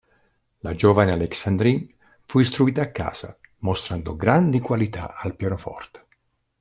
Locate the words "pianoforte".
5.35-6.07